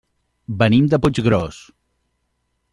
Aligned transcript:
Venim 0.61 0.87
de 0.95 0.99
Puiggròs. 1.05 1.61